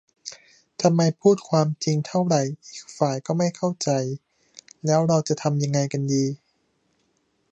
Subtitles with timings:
[0.81, 2.35] ทำไมพูดความจริงเท่าไร
[2.69, 3.89] อีกฝ่ายก็ไม่เข้าใจ
[4.85, 6.25] แล้วเราจะทำยังไงกันดี?